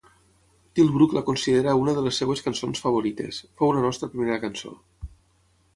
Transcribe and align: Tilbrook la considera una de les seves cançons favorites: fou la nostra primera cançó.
Tilbrook 0.79 1.13
la 1.17 1.23
considera 1.27 1.75
una 1.81 1.95
de 1.99 2.05
les 2.07 2.23
seves 2.23 2.41
cançons 2.47 2.83
favorites: 2.87 3.43
fou 3.61 3.73
la 3.79 3.87
nostra 3.87 4.13
primera 4.15 4.41
cançó. 4.49 4.75